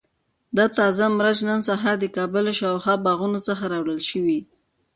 [0.57, 4.39] دا تازه مرچ نن سهار د کابل له شاوخوا باغونو څخه راوړل شوي.